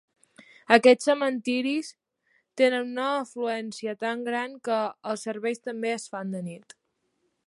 Aquests 0.75 1.05
cementiris 1.09 1.89
tenen 2.61 2.87
una 2.93 3.11
afluència 3.19 3.95
tan 4.05 4.25
gran 4.31 4.57
que 4.69 4.79
els 5.13 5.27
serveis 5.29 5.65
també 5.69 5.93
es 5.99 6.11
fan 6.15 6.37
de 6.37 6.43
nit. 6.49 6.77